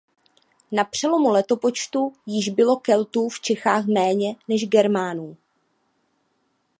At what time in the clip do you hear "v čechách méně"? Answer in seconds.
3.29-4.35